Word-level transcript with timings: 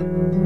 und 0.00 0.39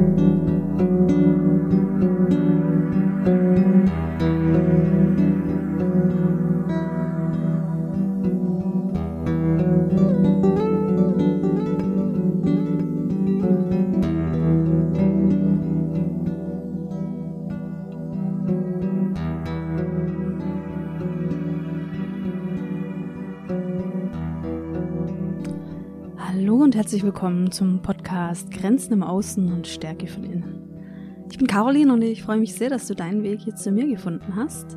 herzlich 26.94 27.12
willkommen 27.12 27.50
zum 27.50 27.82
Podcast 27.82 28.52
Grenzen 28.52 28.92
im 28.92 29.02
Außen 29.02 29.52
und 29.52 29.66
Stärke 29.66 30.06
von 30.06 30.22
innen. 30.22 31.26
Ich 31.28 31.38
bin 31.38 31.48
Caroline 31.48 31.92
und 31.92 32.02
ich 32.02 32.22
freue 32.22 32.38
mich 32.38 32.54
sehr, 32.54 32.70
dass 32.70 32.86
du 32.86 32.94
deinen 32.94 33.24
Weg 33.24 33.40
hier 33.40 33.56
zu 33.56 33.72
mir 33.72 33.88
gefunden 33.88 34.36
hast. 34.36 34.76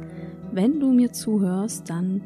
Wenn 0.51 0.79
du 0.79 0.91
mir 0.91 1.13
zuhörst, 1.13 1.91
dann 1.91 2.23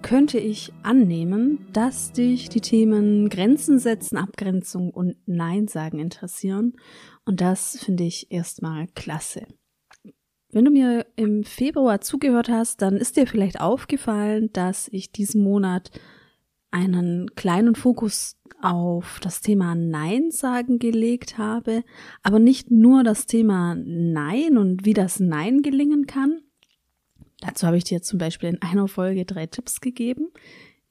könnte 0.00 0.38
ich 0.38 0.72
annehmen, 0.82 1.66
dass 1.74 2.12
dich 2.12 2.48
die 2.48 2.62
Themen 2.62 3.28
Grenzen 3.28 3.78
setzen, 3.78 4.16
Abgrenzung 4.16 4.88
und 4.88 5.16
Nein 5.26 5.68
sagen 5.68 5.98
interessieren. 5.98 6.72
Und 7.26 7.42
das 7.42 7.76
finde 7.78 8.04
ich 8.04 8.32
erstmal 8.32 8.86
klasse. 8.94 9.42
Wenn 10.52 10.64
du 10.64 10.70
mir 10.70 11.04
im 11.16 11.44
Februar 11.44 12.00
zugehört 12.00 12.48
hast, 12.48 12.80
dann 12.80 12.96
ist 12.96 13.18
dir 13.18 13.26
vielleicht 13.26 13.60
aufgefallen, 13.60 14.48
dass 14.54 14.88
ich 14.88 15.12
diesen 15.12 15.44
Monat 15.44 15.90
einen 16.74 17.34
kleinen 17.36 17.76
Fokus 17.76 18.36
auf 18.60 19.20
das 19.22 19.40
Thema 19.40 19.76
Nein 19.76 20.32
sagen 20.32 20.80
gelegt 20.80 21.38
habe, 21.38 21.84
aber 22.22 22.40
nicht 22.40 22.70
nur 22.70 23.04
das 23.04 23.26
Thema 23.26 23.76
Nein 23.76 24.58
und 24.58 24.84
wie 24.84 24.92
das 24.92 25.20
Nein 25.20 25.62
gelingen 25.62 26.06
kann. 26.06 26.40
Dazu 27.40 27.66
habe 27.66 27.76
ich 27.76 27.84
dir 27.84 28.02
zum 28.02 28.18
Beispiel 28.18 28.48
in 28.48 28.60
einer 28.60 28.88
Folge 28.88 29.24
drei 29.24 29.46
Tipps 29.46 29.80
gegeben. 29.80 30.28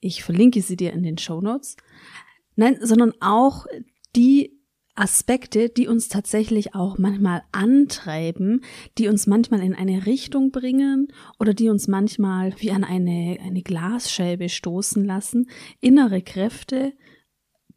Ich 0.00 0.24
verlinke 0.24 0.62
sie 0.62 0.76
dir 0.76 0.92
in 0.92 1.02
den 1.02 1.18
Show 1.18 1.42
Notes. 1.42 1.76
Nein, 2.56 2.78
sondern 2.80 3.12
auch 3.20 3.66
die 4.16 4.58
Aspekte, 4.94 5.68
die 5.68 5.88
uns 5.88 6.08
tatsächlich 6.08 6.74
auch 6.74 6.98
manchmal 6.98 7.42
antreiben, 7.52 8.60
die 8.98 9.08
uns 9.08 9.26
manchmal 9.26 9.60
in 9.60 9.74
eine 9.74 10.06
Richtung 10.06 10.50
bringen 10.50 11.08
oder 11.40 11.52
die 11.52 11.68
uns 11.68 11.88
manchmal 11.88 12.54
wie 12.58 12.70
an 12.70 12.84
eine, 12.84 13.38
eine 13.42 13.62
Glasscheibe 13.62 14.48
stoßen 14.48 15.04
lassen, 15.04 15.48
innere 15.80 16.22
Kräfte, 16.22 16.92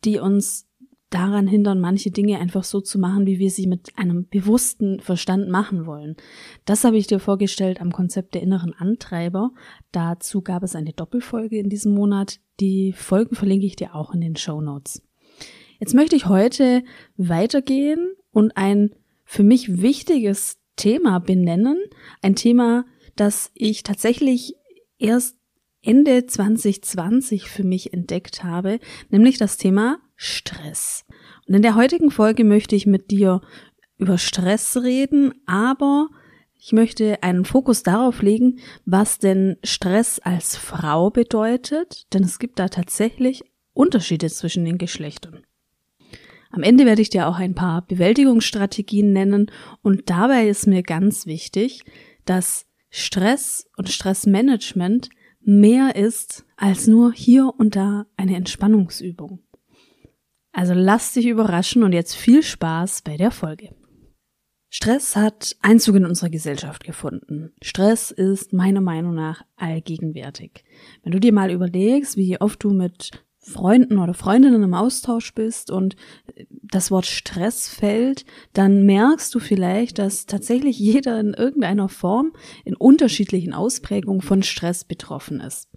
die 0.04 0.20
uns 0.20 0.68
daran 1.10 1.48
hindern, 1.48 1.80
manche 1.80 2.12
Dinge 2.12 2.40
einfach 2.40 2.64
so 2.64 2.82
zu 2.82 3.00
machen, 3.00 3.26
wie 3.26 3.40
wir 3.40 3.50
sie 3.50 3.66
mit 3.66 3.98
einem 3.98 4.28
bewussten 4.28 5.00
Verstand 5.00 5.50
machen 5.50 5.86
wollen. 5.86 6.18
Das 6.66 6.84
habe 6.84 6.98
ich 6.98 7.08
dir 7.08 7.20
vorgestellt 7.20 7.80
am 7.80 7.92
Konzept 7.92 8.36
der 8.36 8.44
inneren 8.44 8.74
Antreiber. 8.74 9.52
Dazu 9.92 10.42
gab 10.42 10.64
es 10.64 10.76
eine 10.76 10.94
Doppelfolge 10.94 11.58
in 11.58 11.70
diesem 11.70 11.94
Monat. 11.94 12.40
Die 12.60 12.94
Folgen 12.94 13.36
verlinke 13.36 13.66
ich 13.66 13.78
dir 13.78 13.96
auch 13.96 14.14
in 14.14 14.22
den 14.22 14.36
Show 14.36 14.60
Notes. 14.62 15.02
Jetzt 15.80 15.94
möchte 15.94 16.16
ich 16.16 16.28
heute 16.28 16.84
weitergehen 17.18 18.14
und 18.32 18.58
ein 18.58 18.92
für 19.26 19.44
mich 19.44 19.82
wichtiges 19.82 20.58
Thema 20.76 21.20
benennen. 21.20 21.78
Ein 22.22 22.36
Thema, 22.36 22.86
das 23.16 23.52
ich 23.54 23.84
tatsächlich 23.84 24.56
erst 24.98 25.38
Ende 25.82 26.26
2020 26.26 27.50
für 27.50 27.64
mich 27.64 27.94
entdeckt 27.94 28.44
habe, 28.44 28.80
nämlich 29.10 29.38
das 29.38 29.58
Thema 29.58 30.00
Stress. 30.16 31.06
Und 31.48 31.56
in 31.56 31.62
der 31.62 31.76
heutigen 31.76 32.12
Folge 32.12 32.44
möchte 32.44 32.76
ich 32.76 32.86
mit 32.86 33.12
dir 33.12 33.42
über 33.98 34.18
Stress 34.18 34.78
reden, 34.78 35.34
aber 35.46 36.10
ich 36.60 36.74
möchte 36.74 37.24
einen 37.24 37.46
Fokus 37.46 37.84
darauf 37.84 38.22
legen, 38.22 38.60
was 38.86 39.20
denn 39.20 39.58
Stress 39.64 40.20
als 40.20 40.58
Frau 40.58 41.10
bedeutet, 41.10 42.14
denn 42.14 42.24
es 42.24 42.40
gibt 42.40 42.60
da 42.60 42.68
tatsächlich 42.68 43.44
Unterschiede 43.74 44.28
zwischen 44.28 44.66
den 44.66 44.78
Geschlechtern. 44.78 45.47
Am 46.58 46.64
Ende 46.64 46.88
werde 46.88 47.04
ich 47.04 47.12
dir 47.12 47.28
auch 47.28 47.38
ein 47.38 47.54
paar 47.54 47.86
Bewältigungsstrategien 47.86 49.14
nennen 49.14 49.52
und 49.84 50.10
dabei 50.10 50.48
ist 50.48 50.66
mir 50.66 50.82
ganz 50.82 51.28
wichtig, 51.28 51.84
dass 52.26 52.66
Stress 52.90 53.70
und 53.78 53.90
Stressmanagement 53.90 55.12
mehr 55.40 55.96
ist 55.96 56.48
als 56.56 56.88
nur 56.88 57.14
hier 57.14 57.54
und 57.60 57.76
da 57.76 58.08
eine 58.18 58.36
Entspannungsübung. 58.36 59.44
Also 60.52 60.74
lass 60.74 61.14
dich 61.14 61.28
überraschen 61.28 61.84
und 61.84 61.94
jetzt 61.94 62.16
viel 62.16 62.42
Spaß 62.42 63.04
bei 63.04 63.18
der 63.18 63.30
Folge. 63.30 63.76
Stress 64.72 65.16
hat 65.16 65.56
Einzug 65.62 65.98
in 65.98 66.06
unsere 66.06 66.32
Gesellschaft 66.32 66.84
gefunden. 66.84 67.54
Stress 67.62 68.10
ist 68.10 68.52
meiner 68.52 68.82
Meinung 68.82 69.14
nach 69.14 69.44
allgegenwärtig. 69.58 70.64
Wenn 71.04 71.12
du 71.12 71.20
dir 71.20 71.34
mal 71.34 71.52
überlegst, 71.52 72.18
wie 72.18 72.42
oft 72.42 72.64
du 72.64 72.72
mit 72.72 73.12
Freunden 73.48 73.98
oder 73.98 74.14
Freundinnen 74.14 74.62
im 74.62 74.74
Austausch 74.74 75.34
bist 75.34 75.72
und 75.72 75.96
das 76.50 76.92
Wort 76.92 77.06
Stress 77.06 77.70
fällt, 77.70 78.26
dann 78.54 78.86
merkst 78.86 79.34
du 79.34 79.40
vielleicht, 79.40 80.00
dass 80.00 80.26
tatsächlich 80.26 80.78
jeder 80.78 81.20
in 81.20 81.34
irgendeiner 81.34 81.88
Form 81.88 82.34
in 82.66 82.76
unterschiedlichen 82.76 83.54
Ausprägungen 83.54 84.22
von 84.22 84.44
Stress 84.44 84.84
betroffen 84.84 85.40
ist. 85.40 85.70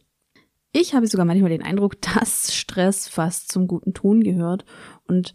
Ich 0.73 0.95
habe 0.95 1.07
sogar 1.07 1.27
manchmal 1.27 1.51
den 1.51 1.63
Eindruck, 1.63 2.01
dass 2.15 2.55
Stress 2.55 3.09
fast 3.09 3.53
zum 3.53 3.69
guten 3.69 3.95
Ton 3.95 4.23
gehört 4.23 4.65
und 5.07 5.35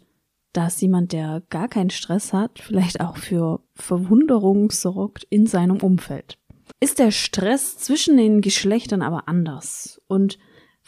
dass 0.52 0.80
jemand, 0.80 1.12
der 1.12 1.42
gar 1.50 1.68
keinen 1.68 1.90
Stress 1.90 2.32
hat, 2.32 2.58
vielleicht 2.58 3.00
auch 3.00 3.16
für 3.16 3.60
Verwunderung 3.74 4.70
sorgt 4.70 5.24
in 5.24 5.46
seinem 5.46 5.78
Umfeld. 5.78 6.38
Ist 6.80 6.98
der 6.98 7.10
Stress 7.10 7.78
zwischen 7.78 8.16
den 8.16 8.40
Geschlechtern 8.40 9.02
aber 9.02 9.28
anders? 9.28 10.00
Und 10.06 10.38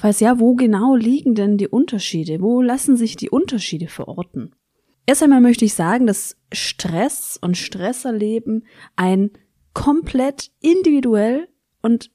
Falls 0.00 0.20
ja, 0.20 0.38
wo 0.38 0.54
genau 0.54 0.94
liegen 0.94 1.34
denn 1.34 1.59
die 1.59 1.66
Unterschiede? 1.66 2.41
Wo 2.41 2.62
lassen 2.62 2.97
sich 2.97 3.16
die 3.16 3.31
Unterschiede 3.31 3.88
verorten? 3.88 4.54
Erst 5.06 5.25
einmal 5.25 5.41
möchte 5.41 5.64
ich 5.64 5.75
sagen, 5.75 6.06
dass 6.06 6.36
Stress 6.53 7.36
und 7.42 7.56
Stresserleben 7.56 8.64
ein 8.94 9.32
komplett 9.75 10.53
individuell 10.60 11.48
und 11.82 12.12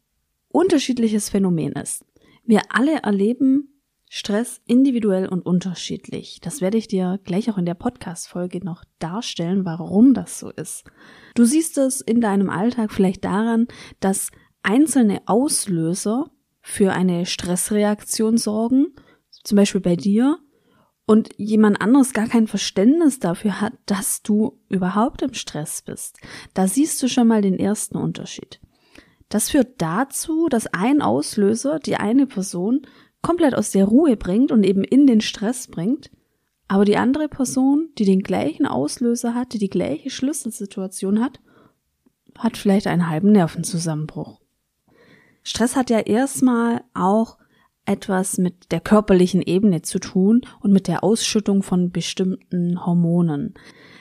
unterschiedliches 0.48 1.28
Phänomen 1.28 1.74
ist. 1.74 2.06
Wir 2.46 2.62
alle 2.70 3.04
erleben 3.04 3.82
Stress 4.08 4.62
individuell 4.66 5.28
und 5.28 5.46
unterschiedlich. 5.46 6.40
Das 6.42 6.62
werde 6.62 6.78
ich 6.78 6.88
dir 6.88 7.20
gleich 7.26 7.52
auch 7.52 7.58
in 7.58 7.66
der 7.66 7.74
Podcast-Folge 7.74 8.64
noch 8.64 8.86
darstellen, 9.00 9.66
warum 9.66 10.14
das 10.14 10.40
so 10.40 10.52
ist. 10.52 10.86
Du 11.36 11.44
siehst 11.44 11.78
es 11.78 12.00
in 12.00 12.22
deinem 12.22 12.50
Alltag 12.50 12.94
vielleicht 12.94 13.26
daran, 13.26 13.68
dass 14.00 14.30
einzelne 14.62 15.22
Auslöser 15.26 16.32
für 16.64 16.94
eine 16.94 17.26
Stressreaktion 17.26 18.38
sorgen, 18.38 18.88
zum 19.44 19.58
Beispiel 19.58 19.82
bei 19.82 19.98
dir, 19.98 20.40
und 21.06 21.30
jemand 21.38 21.82
anderes 21.82 22.14
gar 22.14 22.28
kein 22.28 22.48
Verständnis 22.48 23.20
dafür 23.20 23.60
hat, 23.60 23.74
dass 23.86 24.22
du 24.24 24.62
überhaupt 24.70 25.22
im 25.22 25.34
Stress 25.34 25.82
bist. 25.82 26.18
Da 26.54 26.68
siehst 26.68 27.04
du 27.04 27.10
schon 27.10 27.28
mal 27.28 27.42
den 27.42 27.60
ersten 27.60 27.98
Unterschied. 27.98 28.62
Das 29.28 29.50
führt 29.50 29.82
dazu, 29.82 30.48
dass 30.50 30.68
ein 30.68 31.02
Auslöser 31.02 31.80
die 31.80 31.98
eine 31.98 32.26
Person 32.26 32.88
komplett 33.22 33.56
aus 33.56 33.72
der 33.72 33.84
Ruhe 33.86 34.16
bringt 34.16 34.54
und 34.54 34.64
eben 34.64 34.86
in 34.86 35.06
den 35.06 35.20
Stress 35.20 35.68
bringt, 35.68 36.10
aber 36.70 36.86
die 36.86 36.98
andere 36.98 37.28
Person, 37.28 37.90
die 37.98 38.06
den 38.06 38.22
gleichen 38.22 38.66
Auslöser 38.66 39.36
hat, 39.36 39.52
die 39.54 39.60
die 39.60 39.70
gleiche 39.70 40.10
Schlüsselsituation 40.10 41.22
hat, 41.22 41.42
hat 42.38 42.56
vielleicht 42.56 42.88
einen 42.88 43.10
halben 43.10 43.34
Nervenzusammenbruch. 43.34 44.43
Stress 45.44 45.76
hat 45.76 45.90
ja 45.90 46.00
erstmal 46.00 46.84
auch 46.94 47.38
etwas 47.86 48.38
mit 48.38 48.72
der 48.72 48.80
körperlichen 48.80 49.42
Ebene 49.42 49.82
zu 49.82 50.00
tun 50.00 50.42
und 50.62 50.72
mit 50.72 50.88
der 50.88 51.04
Ausschüttung 51.04 51.64
von 51.64 51.92
bestimmten 51.92 52.86
Hormonen. 52.86 53.56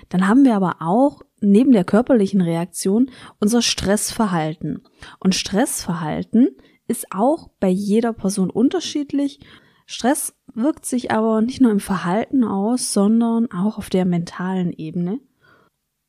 Dann 0.09 0.29
haben 0.29 0.45
wir 0.45 0.55
aber 0.55 0.77
auch 0.81 1.23
neben 1.41 1.73
der 1.73 1.85
körperlichen 1.85 2.41
Reaktion 2.41 3.11
unser 3.41 3.63
Stressverhalten. 3.63 4.83
Und 5.19 5.35
Stressverhalten 5.35 6.51
ist 6.87 7.07
auch 7.11 7.49
bei 7.59 7.69
jeder 7.69 8.13
Person 8.13 8.51
unterschiedlich. 8.51 9.41
Stress 9.87 10.35
wirkt 10.55 10.87
sich 10.87 11.11
aber 11.11 11.41
nicht 11.41 11.61
nur 11.61 11.73
im 11.73 11.81
Verhalten 11.81 12.45
aus, 12.45 12.93
sondern 12.93 13.51
auch 13.51 13.79
auf 13.79 13.91
der 13.91 14.05
mentalen 14.05 14.73
Ebene. 14.73 15.19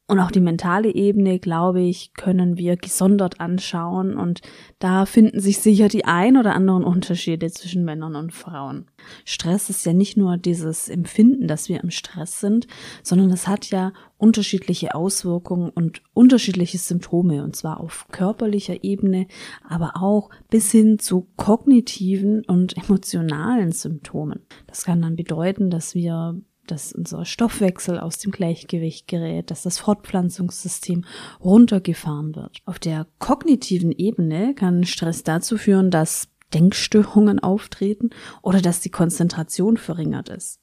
Und 0.06 0.20
auch 0.20 0.32
die 0.32 0.42
mentale 0.42 0.94
Ebene, 0.94 1.40
glaube 1.40 1.80
ich, 1.82 2.14
können 2.14 2.58
wir 2.58 2.76
gesondert 2.76 3.40
anschauen 3.40 4.18
und 4.18 4.42
da 4.80 5.06
finden 5.06 5.40
sich 5.40 5.60
sicher 5.60 5.88
die 5.88 6.04
ein 6.04 6.36
oder 6.36 6.56
anderen 6.56 6.84
Unterschiede 6.84 7.50
zwischen 7.50 7.86
Männern 7.86 8.18
und 8.18 8.34
Frauen. 8.34 8.92
Stress 9.24 9.70
ist 9.70 9.86
ja 9.86 9.94
nicht 9.94 10.18
nur 10.18 10.36
dieses 10.36 10.90
Empfinden, 10.90 11.48
dass 11.48 11.70
wir 11.70 11.82
im 11.82 11.90
Stress 11.90 12.42
sind, 12.42 12.68
sondern 13.02 13.32
es 13.32 13.48
hat 13.48 13.70
ja 13.70 13.94
unterschiedliche 14.18 14.94
Auswirkungen 14.94 15.70
und 15.70 16.04
unterschiedliche 16.14 16.80
Symptome 16.80 17.42
und 17.42 17.56
zwar 17.56 17.80
auf 17.80 18.08
körperlicher 18.12 18.84
Ebene, 18.84 19.28
aber 19.66 19.94
auch 19.96 20.30
bis 20.50 20.70
hin 20.70 21.00
zu 21.00 21.30
kognitiven 21.38 22.44
und 22.46 22.76
emotionalen 22.76 23.72
Symptomen. 23.72 24.42
Das 24.68 24.84
kann 24.84 25.02
dann 25.02 25.16
bedeuten, 25.16 25.70
dass 25.70 25.96
wir 25.96 26.42
dass 26.68 26.94
unser 26.94 27.26
Stoffwechsel 27.26 28.00
aus 28.00 28.18
dem 28.20 28.32
Gleichgewicht 28.32 29.08
gerät, 29.08 29.52
dass 29.52 29.64
das 29.64 29.80
Fortpflanzungssystem 29.80 31.06
runtergefahren 31.44 32.36
wird. 32.36 32.58
Auf 32.66 32.80
der 32.80 33.08
kognitiven 33.20 33.92
Ebene 33.92 34.54
kann 34.56 34.86
Stress 34.86 35.24
dazu 35.24 35.58
führen, 35.58 35.92
dass 35.92 36.30
Denkstörungen 36.54 37.40
auftreten 37.40 38.12
oder 38.42 38.62
dass 38.62 38.80
die 38.80 38.92
Konzentration 38.92 39.78
verringert 39.78 40.30
ist. 40.30 40.60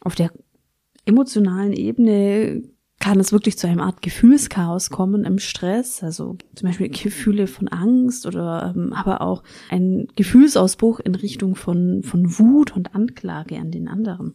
Auf 0.00 0.14
der 0.14 0.32
emotionalen 1.04 1.72
Ebene 1.72 2.62
kann 3.00 3.18
es 3.18 3.32
wirklich 3.32 3.56
zu 3.56 3.66
einem 3.66 3.80
Art 3.80 4.02
Gefühlschaos 4.02 4.90
kommen 4.90 5.24
im 5.24 5.38
Stress, 5.38 6.02
also 6.02 6.36
zum 6.54 6.68
Beispiel 6.68 6.90
Gefühle 6.90 7.46
von 7.46 7.68
Angst 7.68 8.26
oder 8.26 8.74
ähm, 8.76 8.92
aber 8.92 9.22
auch 9.22 9.42
ein 9.70 10.06
Gefühlsausbruch 10.16 11.00
in 11.00 11.14
Richtung 11.14 11.56
von, 11.56 12.02
von 12.02 12.38
Wut 12.38 12.76
und 12.76 12.94
Anklage 12.94 13.58
an 13.58 13.70
den 13.70 13.88
anderen. 13.88 14.34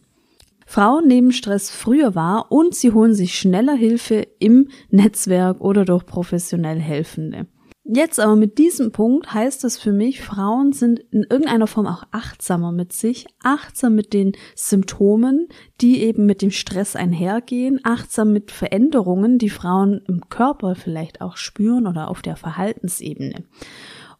Frauen 0.66 1.06
nehmen 1.06 1.32
Stress 1.32 1.70
früher 1.70 2.14
wahr 2.14 2.46
und 2.50 2.74
sie 2.74 2.92
holen 2.92 3.14
sich 3.14 3.38
schneller 3.38 3.74
Hilfe 3.74 4.26
im 4.40 4.68
Netzwerk 4.90 5.60
oder 5.60 5.84
durch 5.84 6.04
professionell 6.04 6.80
Helfende. 6.80 7.46
Jetzt 7.88 8.18
aber 8.18 8.34
mit 8.34 8.58
diesem 8.58 8.90
Punkt 8.90 9.32
heißt 9.32 9.62
es 9.62 9.78
für 9.78 9.92
mich, 9.92 10.20
Frauen 10.20 10.72
sind 10.72 10.98
in 11.12 11.22
irgendeiner 11.22 11.68
Form 11.68 11.86
auch 11.86 12.02
achtsamer 12.10 12.72
mit 12.72 12.92
sich, 12.92 13.26
achtsam 13.44 13.94
mit 13.94 14.12
den 14.12 14.32
Symptomen, 14.56 15.46
die 15.80 16.02
eben 16.02 16.26
mit 16.26 16.42
dem 16.42 16.50
Stress 16.50 16.96
einhergehen, 16.96 17.78
achtsam 17.84 18.32
mit 18.32 18.50
Veränderungen, 18.50 19.38
die 19.38 19.50
Frauen 19.50 20.02
im 20.08 20.28
Körper 20.28 20.74
vielleicht 20.74 21.20
auch 21.20 21.36
spüren 21.36 21.86
oder 21.86 22.08
auf 22.08 22.22
der 22.22 22.34
Verhaltensebene. 22.34 23.44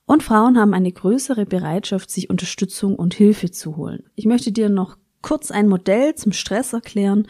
Und 0.05 0.23
Frauen 0.23 0.57
haben 0.57 0.73
eine 0.73 0.93
größere 0.93 1.45
Bereitschaft, 1.45 2.09
sich 2.13 2.31
Unterstützung 2.31 2.95
und 2.95 3.15
Hilfe 3.15 3.51
zu 3.51 3.77
holen. 3.77 4.05
Ich 4.15 4.27
möchte 4.27 4.53
dir 4.53 4.69
noch 4.69 4.97
kurz 5.23 5.51
ein 5.51 5.69
Modell 5.69 6.15
zum 6.15 6.33
Stress 6.33 6.73
erklären 6.73 7.27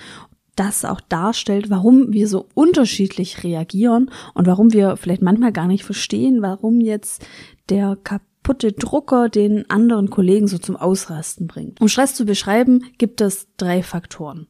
das 0.56 0.84
auch 0.84 1.00
darstellt, 1.00 1.70
warum 1.70 2.12
wir 2.12 2.26
so 2.26 2.48
unterschiedlich 2.54 3.44
reagieren 3.44 4.10
und 4.34 4.46
warum 4.46 4.72
wir 4.72 4.96
vielleicht 4.96 5.22
manchmal 5.22 5.52
gar 5.52 5.68
nicht 5.68 5.84
verstehen, 5.84 6.42
warum 6.42 6.80
jetzt 6.80 7.24
der 7.68 7.96
kaputte 8.02 8.72
Drucker 8.72 9.28
den 9.28 9.70
anderen 9.70 10.10
Kollegen 10.10 10.48
so 10.48 10.58
zum 10.58 10.76
Ausrasten 10.76 11.46
bringt. 11.46 11.80
Um 11.80 11.88
Stress 11.88 12.14
zu 12.14 12.24
beschreiben, 12.24 12.84
gibt 12.98 13.20
es 13.20 13.48
drei 13.58 13.82
Faktoren. 13.82 14.48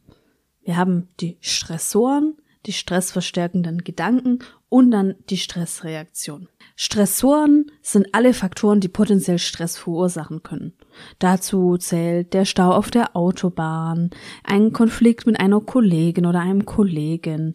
Wir 0.62 0.76
haben 0.76 1.08
die 1.20 1.38
Stressoren, 1.40 2.36
die 2.66 2.72
stressverstärkenden 2.72 3.84
Gedanken 3.84 4.40
und 4.68 4.90
dann 4.90 5.14
die 5.28 5.36
Stressreaktion. 5.36 6.48
Stressoren 6.78 7.70
sind 7.80 8.08
alle 8.12 8.34
Faktoren, 8.34 8.80
die 8.80 8.88
potenziell 8.88 9.38
Stress 9.38 9.78
verursachen 9.78 10.42
können. 10.42 10.74
Dazu 11.18 11.78
zählt 11.78 12.34
der 12.34 12.44
Stau 12.44 12.70
auf 12.70 12.90
der 12.90 13.16
Autobahn, 13.16 14.10
ein 14.44 14.72
Konflikt 14.72 15.26
mit 15.26 15.40
einer 15.40 15.62
Kollegin 15.62 16.26
oder 16.26 16.40
einem 16.40 16.66
Kollegen, 16.66 17.54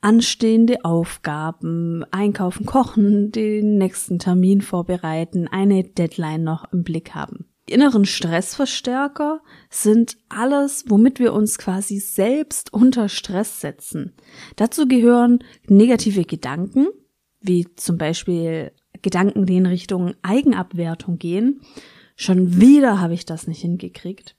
anstehende 0.00 0.84
Aufgaben, 0.84 2.04
einkaufen, 2.12 2.64
kochen, 2.64 3.32
den 3.32 3.76
nächsten 3.76 4.20
Termin 4.20 4.60
vorbereiten, 4.60 5.48
eine 5.48 5.82
Deadline 5.82 6.44
noch 6.44 6.72
im 6.72 6.84
Blick 6.84 7.12
haben. 7.12 7.46
Die 7.68 7.74
inneren 7.74 8.04
Stressverstärker 8.04 9.42
sind 9.68 10.16
alles, 10.28 10.84
womit 10.88 11.18
wir 11.18 11.32
uns 11.32 11.58
quasi 11.58 11.98
selbst 11.98 12.72
unter 12.72 13.08
Stress 13.08 13.60
setzen. 13.60 14.14
Dazu 14.56 14.86
gehören 14.86 15.40
negative 15.66 16.24
Gedanken, 16.24 16.88
wie 17.40 17.66
zum 17.76 17.98
Beispiel 17.98 18.72
Gedanken, 19.02 19.46
die 19.46 19.56
in 19.56 19.66
Richtung 19.66 20.14
Eigenabwertung 20.22 21.18
gehen. 21.18 21.60
Schon 22.16 22.60
wieder 22.60 23.00
habe 23.00 23.14
ich 23.14 23.24
das 23.24 23.46
nicht 23.46 23.62
hingekriegt. 23.62 24.36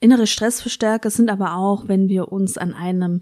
Innere 0.00 0.26
Stressverstärker 0.26 1.10
sind 1.10 1.30
aber 1.30 1.56
auch, 1.56 1.86
wenn 1.86 2.08
wir 2.08 2.32
uns 2.32 2.56
an 2.56 2.72
einem 2.72 3.20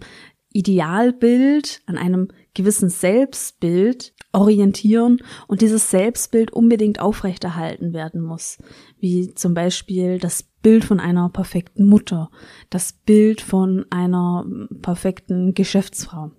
Idealbild, 0.51 1.81
an 1.85 1.97
einem 1.97 2.29
gewissen 2.53 2.89
Selbstbild 2.89 4.13
orientieren 4.31 5.21
und 5.47 5.61
dieses 5.61 5.91
Selbstbild 5.91 6.51
unbedingt 6.51 6.99
aufrechterhalten 6.99 7.93
werden 7.93 8.21
muss, 8.21 8.57
wie 8.99 9.33
zum 9.33 9.53
Beispiel 9.53 10.17
das 10.17 10.43
Bild 10.43 10.85
von 10.85 10.99
einer 10.99 11.29
perfekten 11.29 11.85
Mutter, 11.85 12.31
das 12.69 12.93
Bild 12.93 13.41
von 13.41 13.85
einer 13.89 14.45
perfekten 14.81 15.53
Geschäftsfrau. 15.53 16.31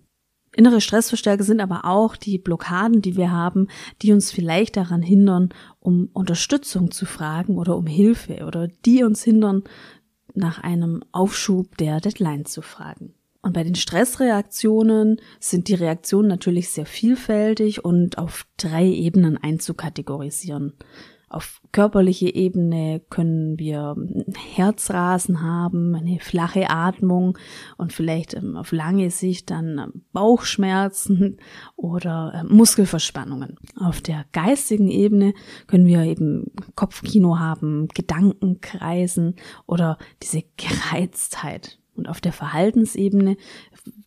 Innere 0.56 0.80
Stressverstärker 0.80 1.44
sind 1.44 1.60
aber 1.60 1.84
auch 1.84 2.16
die 2.16 2.38
Blockaden, 2.38 3.02
die 3.02 3.16
wir 3.16 3.30
haben, 3.30 3.68
die 4.02 4.12
uns 4.12 4.32
vielleicht 4.32 4.76
daran 4.76 5.02
hindern, 5.02 5.50
um 5.78 6.08
Unterstützung 6.12 6.90
zu 6.90 7.06
fragen 7.06 7.56
oder 7.56 7.76
um 7.76 7.86
Hilfe 7.86 8.44
oder 8.46 8.68
die 8.84 9.04
uns 9.04 9.22
hindern, 9.22 9.62
nach 10.34 10.60
einem 10.60 11.02
Aufschub 11.12 11.76
der 11.76 12.00
Deadline 12.00 12.46
zu 12.46 12.62
fragen. 12.62 13.14
Und 13.42 13.54
bei 13.54 13.64
den 13.64 13.74
Stressreaktionen 13.74 15.20
sind 15.38 15.68
die 15.68 15.74
Reaktionen 15.74 16.28
natürlich 16.28 16.68
sehr 16.70 16.86
vielfältig 16.86 17.84
und 17.84 18.18
auf 18.18 18.46
drei 18.56 18.86
Ebenen 18.86 19.38
einzukategorisieren. 19.38 20.74
Auf 21.32 21.62
körperliche 21.70 22.34
Ebene 22.34 23.00
können 23.08 23.56
wir 23.56 23.94
Herzrasen 24.36 25.42
haben, 25.42 25.94
eine 25.94 26.18
flache 26.18 26.68
Atmung 26.70 27.38
und 27.76 27.92
vielleicht 27.92 28.34
ähm, 28.34 28.56
auf 28.56 28.72
lange 28.72 29.10
Sicht 29.10 29.50
dann 29.50 29.78
ähm, 29.78 30.02
Bauchschmerzen 30.12 31.38
oder 31.76 32.32
ähm, 32.34 32.56
Muskelverspannungen. 32.56 33.56
Auf 33.76 34.00
der 34.00 34.26
geistigen 34.32 34.88
Ebene 34.88 35.32
können 35.68 35.86
wir 35.86 36.02
eben 36.02 36.50
Kopfkino 36.74 37.38
haben, 37.38 37.86
Gedankenkreisen 37.94 39.36
oder 39.66 39.98
diese 40.20 40.42
Gereiztheit. 40.56 41.79
Und 42.00 42.08
auf 42.08 42.22
der 42.22 42.32
Verhaltensebene 42.32 43.36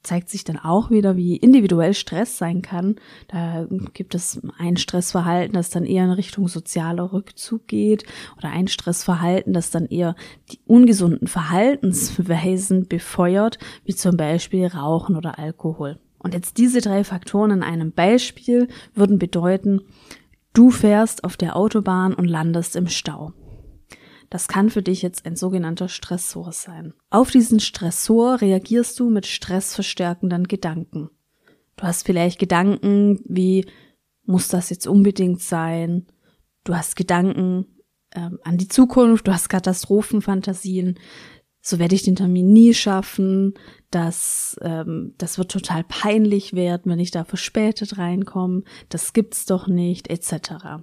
zeigt 0.02 0.30
sich 0.30 0.44
dann 0.44 0.58
auch 0.58 0.90
wieder, 0.90 1.16
wie 1.16 1.38
individuell 1.38 1.94
Stress 1.94 2.40
sein 2.40 2.64
kann. 2.64 2.96
Da 3.28 3.68
gibt 3.94 4.16
es 4.16 4.42
ein 4.58 4.78
Stressverhalten, 4.78 5.54
das 5.54 5.70
dann 5.70 5.86
eher 5.86 6.06
in 6.06 6.10
Richtung 6.10 6.48
sozialer 6.48 7.14
Rückzug 7.14 7.68
geht 7.68 8.06
oder 8.38 8.50
ein 8.50 8.68
Stressverhalten, 8.68 9.54
das 9.54 9.70
dann 9.70 9.86
eher 9.86 10.16
die 10.52 10.60
ungesunden 10.66 11.28
Verhaltensweisen 11.28 12.88
befeuert, 12.88 13.60
wie 13.86 13.94
zum 13.94 14.18
Beispiel 14.18 14.66
Rauchen 14.66 15.16
oder 15.16 15.38
Alkohol. 15.38 16.00
Und 16.18 16.34
jetzt 16.34 16.58
diese 16.58 16.82
drei 16.82 17.04
Faktoren 17.04 17.52
in 17.52 17.64
einem 17.64 17.92
Beispiel 17.92 18.70
würden 18.96 19.20
bedeuten, 19.20 19.82
du 20.54 20.72
fährst 20.72 21.24
auf 21.24 21.38
der 21.38 21.56
Autobahn 21.56 22.16
und 22.16 22.26
landest 22.26 22.76
im 22.76 22.88
Stau. 22.88 23.34
Das 24.34 24.48
kann 24.48 24.72
für 24.72 24.82
dich 24.82 25.04
jetzt 25.04 25.28
ein 25.28 25.36
sogenannter 25.36 25.88
Stressor 25.88 26.52
sein. 26.54 26.96
Auf 27.12 27.30
diesen 27.30 27.60
Stressor 27.60 28.42
reagierst 28.42 29.00
du 29.00 29.12
mit 29.12 29.28
stressverstärkenden 29.28 30.48
Gedanken. 30.48 31.12
Du 31.76 31.84
hast 31.84 32.04
vielleicht 32.04 32.40
Gedanken 32.40 33.20
wie, 33.26 33.68
muss 34.26 34.48
das 34.48 34.72
jetzt 34.72 34.88
unbedingt 34.88 35.40
sein? 35.40 36.08
Du 36.64 36.74
hast 36.74 36.96
Gedanken 36.96 37.68
ähm, 38.16 38.40
an 38.44 38.58
die 38.58 38.68
Zukunft, 38.68 39.28
du 39.28 39.34
hast 39.34 39.50
Katastrophenfantasien. 39.50 40.98
So 41.62 41.78
werde 41.78 41.94
ich 41.94 42.02
den 42.02 42.16
Termin 42.16 42.52
nie 42.52 42.74
schaffen. 42.74 43.54
Das, 43.92 44.58
ähm, 44.64 45.14
das 45.20 45.38
wird 45.38 45.52
total 45.52 45.84
peinlich 45.84 46.54
werden, 46.54 46.92
wenn 46.92 47.00
ich 47.00 47.12
da 47.12 47.24
verspätet 47.24 48.00
reinkomme. 48.00 48.64
Das 48.90 49.14
gibt's 49.14 49.46
doch 49.46 49.68
nicht, 49.68 50.10
etc. 50.10 50.82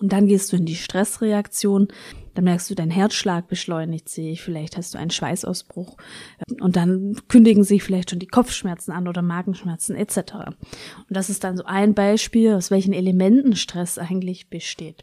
Und 0.00 0.12
dann 0.12 0.26
gehst 0.26 0.52
du 0.52 0.56
in 0.56 0.66
die 0.66 0.74
Stressreaktion. 0.74 1.88
Dann 2.34 2.44
merkst 2.44 2.70
du, 2.70 2.74
dein 2.74 2.90
Herzschlag 2.90 3.48
beschleunigt 3.48 4.08
sich, 4.08 4.40
vielleicht 4.42 4.76
hast 4.76 4.94
du 4.94 4.98
einen 4.98 5.10
Schweißausbruch 5.10 5.96
und 6.60 6.76
dann 6.76 7.16
kündigen 7.28 7.64
sich 7.64 7.82
vielleicht 7.82 8.10
schon 8.10 8.18
die 8.18 8.26
Kopfschmerzen 8.26 8.92
an 8.92 9.08
oder 9.08 9.22
Magenschmerzen 9.22 9.96
etc. 9.96 10.18
Und 10.36 10.56
das 11.08 11.28
ist 11.28 11.44
dann 11.44 11.56
so 11.56 11.64
ein 11.64 11.94
Beispiel, 11.94 12.54
aus 12.54 12.70
welchen 12.70 12.92
Elementen 12.92 13.56
Stress 13.56 13.98
eigentlich 13.98 14.48
besteht. 14.48 15.02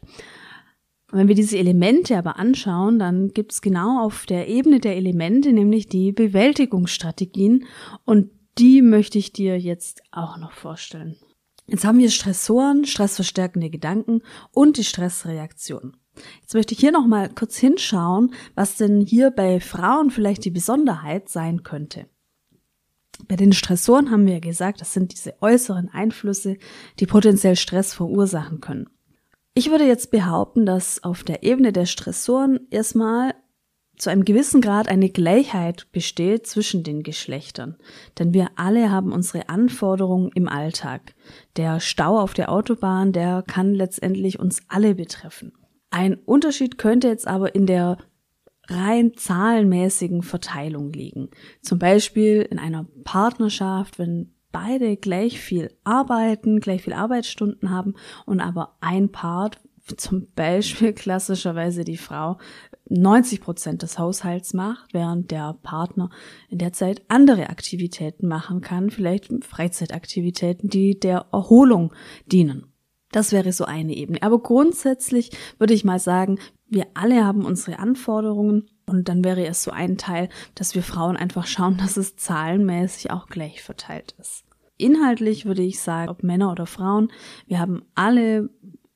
Und 1.12 1.19
wenn 1.19 1.27
wir 1.27 1.36
diese 1.36 1.57
Elemente 1.57 2.17
aber 2.17 2.38
anschauen, 2.38 3.00
dann 3.00 3.29
gibt 3.29 3.53
es 3.53 3.62
genau 3.62 4.05
auf 4.05 4.25
der 4.25 4.48
Ebene 4.48 4.79
der 4.79 4.98
Elemente 4.98 5.53
nämlich 5.53 5.88
die 5.88 6.12
Bewältigungsstrategien 6.12 7.65
und 8.03 8.31
die 8.57 8.81
möchte 8.81 9.17
ich 9.17 9.31
dir 9.31 9.57
jetzt 9.57 10.01
auch 10.12 10.38
noch 10.38 10.51
vorstellen. 10.51 11.15
Jetzt 11.67 11.86
haben 11.86 12.00
wir 12.00 12.10
Stressoren, 12.10 12.86
stressverstärkende 12.86 13.69
Gedanken 13.69 14.22
und 14.51 14.77
die 14.77 14.84
Stressreaktion. 14.84 15.98
Jetzt 16.41 16.53
möchte 16.53 16.74
ich 16.74 16.79
hier 16.79 16.91
noch 16.91 17.07
mal 17.07 17.29
kurz 17.29 17.57
hinschauen, 17.57 18.33
was 18.55 18.77
denn 18.77 19.01
hier 19.01 19.31
bei 19.31 19.59
Frauen 19.59 20.12
vielleicht 20.12 20.45
die 20.45 20.51
Besonderheit 20.51 21.29
sein 21.29 21.63
könnte. 21.63 22.05
Bei 23.27 23.36
den 23.36 23.51
Stressoren 23.51 24.12
haben 24.12 24.25
wir 24.25 24.33
ja 24.33 24.39
gesagt, 24.39 24.81
das 24.81 24.93
sind 24.93 25.12
diese 25.12 25.41
äußeren 25.41 25.89
Einflüsse, 25.89 26.57
die 27.00 27.07
potenziell 27.07 27.55
Stress 27.55 27.93
verursachen 27.93 28.62
können. 28.62 28.89
Ich 29.53 29.71
würde 29.71 29.86
jetzt 29.86 30.12
behaupten, 30.12 30.67
dass 30.67 31.03
auf 31.03 31.24
der 31.24 31.41
Ebene 31.41 31.74
der 31.74 31.88
Stressoren 31.88 32.59
erstmal 32.69 33.33
zu 33.97 34.12
einem 34.12 34.24
gewissen 34.24 34.62
Grad 34.62 34.88
eine 34.88 35.09
Gleichheit 35.09 35.88
besteht 35.91 36.45
zwischen 36.45 36.83
den 36.83 37.01
Geschlechtern. 37.01 37.75
Denn 38.19 38.33
wir 38.33 38.51
alle 38.55 38.91
haben 38.91 39.12
unsere 39.12 39.50
Anforderungen 39.50 40.29
im 40.36 40.47
Alltag. 40.47 41.15
Der 41.55 41.79
Stau 41.79 42.19
auf 42.19 42.36
der 42.36 42.51
Autobahn, 42.51 43.12
der 43.12 43.43
kann 43.47 43.74
letztendlich 43.74 44.38
uns 44.38 44.62
alle 44.67 44.93
betreffen. 44.93 45.57
Ein 45.89 46.15
Unterschied 46.15 46.77
könnte 46.77 47.08
jetzt 47.08 47.27
aber 47.27 47.56
in 47.56 47.65
der 47.65 47.98
rein 48.70 49.13
zahlenmäßigen 49.15 50.24
Verteilung 50.24 50.91
liegen. 50.91 51.29
Zum 51.62 51.79
Beispiel 51.79 52.41
in 52.41 52.60
einer 52.60 52.86
Partnerschaft, 53.03 53.98
wenn 53.98 54.34
beide 54.51 54.98
gleich 54.98 55.39
viel 55.39 55.74
arbeiten, 55.84 56.60
gleich 56.60 56.84
viel 56.84 56.94
Arbeitsstunden 56.94 57.70
haben 57.70 57.96
und 58.25 58.41
aber 58.41 58.77
ein 58.82 59.12
Part, 59.12 59.60
zum 59.96 60.27
Beispiel 60.36 60.94
klassischerweise 60.94 61.84
die 61.84 61.98
Frau, 61.98 62.38
90 62.89 63.41
Prozent 63.41 63.82
des 63.84 64.00
Haushalts 64.00 64.53
macht, 64.53 64.94
während 64.94 65.32
der 65.32 65.58
Partner 65.62 66.10
in 66.50 66.58
der 66.58 66.74
Zeit 66.74 67.03
andere 67.10 67.50
Aktivitäten 67.50 68.27
machen 68.27 68.62
kann, 68.62 68.89
vielleicht 68.89 69.29
Freizeitaktivitäten, 69.44 70.70
die 70.70 71.00
der 71.00 71.27
Erholung 71.32 71.94
dienen. 72.25 72.72
Das 73.12 73.32
wäre 73.32 73.54
so 73.54 73.66
eine 73.66 73.96
Ebene. 73.96 74.22
Aber 74.22 74.40
grundsätzlich 74.40 75.32
würde 75.60 75.74
ich 75.74 75.86
mal 75.86 76.00
sagen, 76.00 76.40
wir 76.68 76.88
alle 76.94 77.26
haben 77.26 77.46
unsere 77.46 77.80
Anforderungen 77.80 78.70
und 78.86 79.08
dann 79.10 79.24
wäre 79.24 79.46
es 79.46 79.64
so 79.64 79.72
ein 79.72 79.98
Teil, 79.98 80.30
dass 80.56 80.76
wir 80.76 80.84
Frauen 80.84 81.18
einfach 81.18 81.48
schauen, 81.48 81.78
dass 81.78 81.98
es 81.98 82.16
zahlenmäßig 82.16 83.12
auch 83.12 83.28
gleich 83.28 83.64
verteilt 83.64 84.16
ist. 84.20 84.44
Inhaltlich 84.78 85.46
würde 85.46 85.64
ich 85.64 85.80
sagen, 85.80 86.10
ob 86.10 86.24
Männer 86.24 86.52
oder 86.52 86.66
Frauen, 86.66 87.12
wir 87.48 87.60
haben 87.60 87.84
alle 87.96 88.50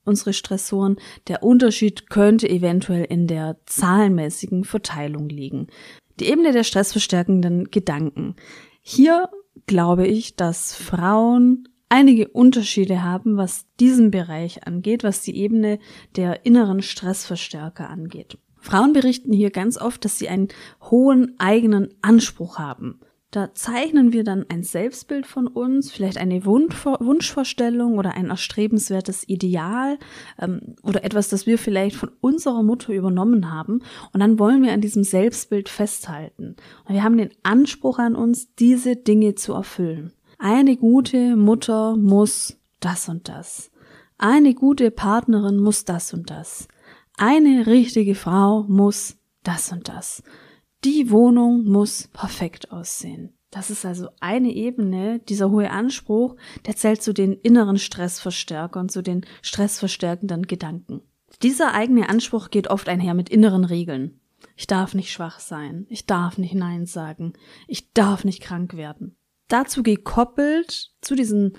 unsere 0.03 0.33
Stressoren. 0.33 0.97
Der 1.27 1.43
Unterschied 1.43 2.09
könnte 2.09 2.49
eventuell 2.49 3.05
in 3.05 3.27
der 3.27 3.57
zahlenmäßigen 3.65 4.63
Verteilung 4.63 5.29
liegen. 5.29 5.67
Die 6.19 6.27
Ebene 6.27 6.51
der 6.51 6.63
stressverstärkenden 6.63 7.71
Gedanken. 7.71 8.35
Hier 8.81 9.29
glaube 9.65 10.07
ich, 10.07 10.35
dass 10.35 10.75
Frauen 10.75 11.67
einige 11.91 12.29
Unterschiede 12.29 13.03
haben, 13.03 13.37
was 13.37 13.65
diesen 13.79 14.11
Bereich 14.11 14.65
angeht, 14.65 15.03
was 15.03 15.21
die 15.21 15.35
Ebene 15.35 15.77
der 16.15 16.45
inneren 16.45 16.81
Stressverstärker 16.81 17.89
angeht. 17.89 18.37
Frauen 18.57 18.93
berichten 18.93 19.33
hier 19.33 19.51
ganz 19.51 19.77
oft, 19.77 20.05
dass 20.05 20.17
sie 20.17 20.29
einen 20.29 20.47
hohen 20.89 21.35
eigenen 21.39 21.89
Anspruch 22.01 22.57
haben. 22.57 22.99
Da 23.31 23.53
zeichnen 23.53 24.11
wir 24.11 24.25
dann 24.25 24.45
ein 24.49 24.61
Selbstbild 24.61 25.25
von 25.25 25.47
uns, 25.47 25.89
vielleicht 25.89 26.17
eine 26.17 26.45
Wunschvorstellung 26.45 27.97
oder 27.97 28.13
ein 28.13 28.29
erstrebenswertes 28.29 29.27
Ideal 29.27 29.97
ähm, 30.37 30.75
oder 30.83 31.05
etwas, 31.05 31.29
das 31.29 31.47
wir 31.47 31.57
vielleicht 31.57 31.95
von 31.95 32.11
unserer 32.19 32.61
Mutter 32.61 32.93
übernommen 32.93 33.49
haben. 33.49 33.83
Und 34.13 34.19
dann 34.19 34.37
wollen 34.37 34.63
wir 34.63 34.73
an 34.73 34.81
diesem 34.81 35.05
Selbstbild 35.05 35.69
festhalten. 35.69 36.57
Und 36.85 36.93
wir 36.93 37.03
haben 37.03 37.17
den 37.17 37.31
Anspruch 37.43 37.99
an 37.99 38.15
uns, 38.15 38.53
diese 38.55 38.97
Dinge 38.97 39.35
zu 39.35 39.53
erfüllen. 39.53 40.11
Eine 40.43 40.75
gute 40.75 41.35
Mutter 41.35 41.95
muss 41.95 42.57
das 42.79 43.07
und 43.09 43.29
das. 43.29 43.69
Eine 44.17 44.55
gute 44.55 44.89
Partnerin 44.89 45.59
muss 45.59 45.85
das 45.85 46.15
und 46.15 46.31
das. 46.31 46.67
Eine 47.15 47.67
richtige 47.67 48.15
Frau 48.15 48.63
muss 48.63 49.19
das 49.43 49.71
und 49.71 49.87
das. 49.87 50.23
Die 50.83 51.11
Wohnung 51.11 51.65
muss 51.65 52.07
perfekt 52.07 52.71
aussehen. 52.71 53.37
Das 53.51 53.69
ist 53.69 53.85
also 53.85 54.07
eine 54.19 54.51
Ebene, 54.51 55.19
dieser 55.19 55.51
hohe 55.51 55.69
Anspruch, 55.69 56.35
der 56.65 56.75
zählt 56.75 57.03
zu 57.03 57.13
den 57.13 57.33
inneren 57.33 57.77
Stressverstärkern, 57.77 58.89
zu 58.89 59.03
den 59.03 59.27
stressverstärkenden 59.43 60.47
Gedanken. 60.47 61.01
Dieser 61.43 61.75
eigene 61.75 62.09
Anspruch 62.09 62.49
geht 62.49 62.67
oft 62.67 62.89
einher 62.89 63.13
mit 63.13 63.29
inneren 63.29 63.63
Regeln. 63.63 64.19
Ich 64.55 64.65
darf 64.65 64.95
nicht 64.95 65.11
schwach 65.11 65.39
sein, 65.39 65.85
ich 65.89 66.07
darf 66.07 66.39
nicht 66.39 66.55
Nein 66.55 66.87
sagen, 66.87 67.33
ich 67.67 67.93
darf 67.93 68.25
nicht 68.25 68.41
krank 68.41 68.75
werden. 68.75 69.15
Dazu 69.51 69.83
gekoppelt 69.83 70.93
zu 71.01 71.13
diesem, 71.13 71.51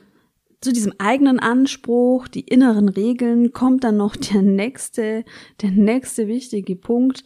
zu 0.62 0.72
diesem 0.72 0.94
eigenen 0.96 1.38
Anspruch, 1.38 2.26
die 2.26 2.40
inneren 2.40 2.88
Regeln, 2.88 3.52
kommt 3.52 3.84
dann 3.84 3.98
noch 3.98 4.16
der 4.16 4.40
nächste, 4.40 5.26
der 5.60 5.72
nächste 5.72 6.26
wichtige 6.26 6.74
Punkt, 6.74 7.22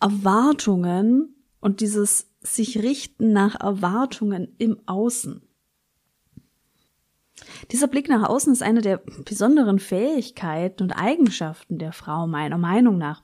Erwartungen 0.00 1.36
und 1.60 1.80
dieses 1.80 2.32
sich 2.40 2.82
richten 2.82 3.32
nach 3.32 3.60
Erwartungen 3.60 4.56
im 4.58 4.80
Außen. 4.86 5.42
Dieser 7.70 7.86
Blick 7.86 8.08
nach 8.08 8.28
außen 8.28 8.52
ist 8.52 8.64
eine 8.64 8.80
der 8.80 9.02
besonderen 9.24 9.78
Fähigkeiten 9.78 10.82
und 10.82 10.92
Eigenschaften 10.92 11.78
der 11.78 11.92
Frau 11.92 12.26
meiner 12.26 12.58
Meinung 12.58 12.98
nach. 12.98 13.22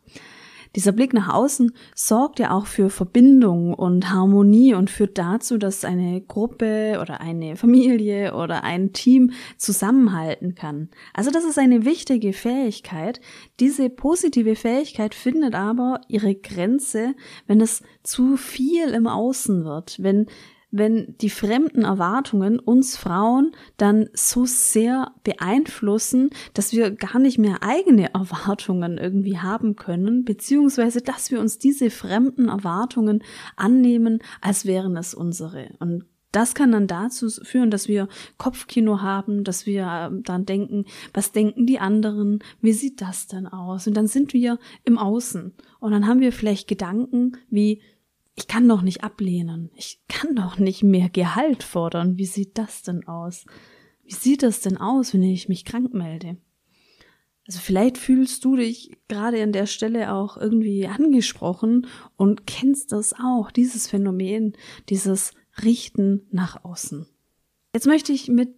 Dieser 0.74 0.92
Blick 0.92 1.12
nach 1.12 1.32
außen 1.32 1.72
sorgt 1.94 2.38
ja 2.38 2.50
auch 2.50 2.66
für 2.66 2.88
Verbindung 2.88 3.74
und 3.74 4.10
Harmonie 4.10 4.74
und 4.74 4.90
führt 4.90 5.18
dazu, 5.18 5.58
dass 5.58 5.84
eine 5.84 6.20
Gruppe 6.22 6.98
oder 7.00 7.20
eine 7.20 7.56
Familie 7.56 8.34
oder 8.34 8.64
ein 8.64 8.92
Team 8.92 9.32
zusammenhalten 9.58 10.54
kann. 10.54 10.88
Also 11.12 11.30
das 11.30 11.44
ist 11.44 11.58
eine 11.58 11.84
wichtige 11.84 12.32
Fähigkeit. 12.32 13.20
Diese 13.60 13.90
positive 13.90 14.56
Fähigkeit 14.56 15.14
findet 15.14 15.54
aber 15.54 16.00
ihre 16.08 16.34
Grenze, 16.34 17.14
wenn 17.46 17.60
es 17.60 17.82
zu 18.02 18.36
viel 18.36 18.88
im 18.88 19.06
Außen 19.06 19.64
wird, 19.64 20.02
wenn 20.02 20.26
wenn 20.72 21.14
die 21.20 21.30
fremden 21.30 21.84
Erwartungen 21.84 22.58
uns 22.58 22.96
Frauen 22.96 23.52
dann 23.76 24.08
so 24.14 24.46
sehr 24.46 25.12
beeinflussen, 25.22 26.30
dass 26.54 26.72
wir 26.72 26.90
gar 26.90 27.18
nicht 27.18 27.38
mehr 27.38 27.62
eigene 27.62 28.12
Erwartungen 28.14 28.98
irgendwie 28.98 29.38
haben 29.38 29.76
können, 29.76 30.24
beziehungsweise 30.24 31.02
dass 31.02 31.30
wir 31.30 31.40
uns 31.40 31.58
diese 31.58 31.90
fremden 31.90 32.48
Erwartungen 32.48 33.22
annehmen, 33.54 34.20
als 34.40 34.64
wären 34.64 34.96
es 34.96 35.12
unsere. 35.12 35.68
Und 35.78 36.06
das 36.32 36.54
kann 36.54 36.72
dann 36.72 36.86
dazu 36.86 37.28
führen, 37.28 37.70
dass 37.70 37.88
wir 37.88 38.08
Kopfkino 38.38 39.02
haben, 39.02 39.44
dass 39.44 39.66
wir 39.66 39.86
ähm, 39.86 40.22
dann 40.22 40.46
denken, 40.46 40.86
was 41.12 41.32
denken 41.32 41.66
die 41.66 41.78
anderen, 41.78 42.38
wie 42.62 42.72
sieht 42.72 43.02
das 43.02 43.26
denn 43.26 43.46
aus? 43.46 43.86
Und 43.86 43.94
dann 43.94 44.06
sind 44.06 44.32
wir 44.32 44.58
im 44.84 44.96
Außen. 44.96 45.52
Und 45.78 45.92
dann 45.92 46.06
haben 46.06 46.20
wir 46.20 46.32
vielleicht 46.32 46.68
Gedanken 46.68 47.36
wie, 47.50 47.82
ich 48.34 48.46
kann 48.46 48.68
doch 48.68 48.82
nicht 48.82 49.04
ablehnen. 49.04 49.70
Ich 49.76 50.00
kann 50.08 50.34
doch 50.34 50.58
nicht 50.58 50.82
mehr 50.82 51.08
Gehalt 51.08 51.62
fordern. 51.62 52.16
Wie 52.16 52.26
sieht 52.26 52.56
das 52.56 52.82
denn 52.82 53.06
aus? 53.06 53.44
Wie 54.04 54.14
sieht 54.14 54.42
das 54.42 54.60
denn 54.60 54.78
aus, 54.78 55.12
wenn 55.12 55.22
ich 55.22 55.48
mich 55.48 55.64
krank 55.64 55.92
melde? 55.92 56.38
Also 57.46 57.58
vielleicht 57.58 57.98
fühlst 57.98 58.44
du 58.44 58.56
dich 58.56 58.96
gerade 59.08 59.42
an 59.42 59.52
der 59.52 59.66
Stelle 59.66 60.14
auch 60.14 60.36
irgendwie 60.36 60.86
angesprochen 60.86 61.86
und 62.16 62.46
kennst 62.46 62.92
das 62.92 63.14
auch, 63.14 63.50
dieses 63.50 63.88
Phänomen, 63.88 64.54
dieses 64.88 65.32
Richten 65.62 66.26
nach 66.30 66.64
außen. 66.64 67.06
Jetzt 67.74 67.86
möchte 67.86 68.12
ich 68.12 68.28
mit 68.28 68.54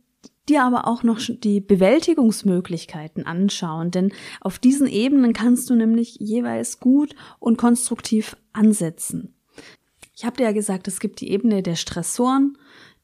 dir 0.48 0.62
aber 0.62 0.86
auch 0.86 1.02
noch 1.02 1.18
die 1.18 1.60
Bewältigungsmöglichkeiten 1.60 3.24
anschauen, 3.24 3.90
denn 3.90 4.12
auf 4.40 4.58
diesen 4.58 4.86
Ebenen 4.86 5.32
kannst 5.32 5.70
du 5.70 5.74
nämlich 5.74 6.16
jeweils 6.20 6.78
gut 6.78 7.14
und 7.38 7.56
konstruktiv 7.56 8.36
ansetzen. 8.52 9.34
Ich 10.16 10.25
habe 10.25 10.37
dir 10.37 10.44
ja 10.44 10.52
gesagt, 10.52 10.88
es 10.88 11.00
gibt 11.00 11.21
die 11.21 11.30
Ebene 11.30 11.62
der 11.62 11.75
Stressoren, 11.75 12.56